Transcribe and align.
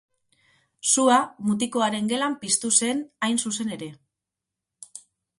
Sua 0.91 1.17
mutikoaren 1.49 2.09
gelan 2.13 2.37
piztu 2.45 2.71
zen, 2.85 3.03
hain 3.27 3.37
zuzen 3.49 3.69
ere. 3.75 3.91